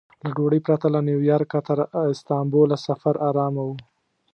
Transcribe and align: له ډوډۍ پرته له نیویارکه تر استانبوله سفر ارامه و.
له 0.23 0.29
ډوډۍ 0.35 0.59
پرته 0.67 0.87
له 0.95 0.99
نیویارکه 1.07 1.59
تر 1.67 1.77
استانبوله 2.11 2.77
سفر 2.87 3.15
ارامه 3.29 3.63
و. 3.65 3.69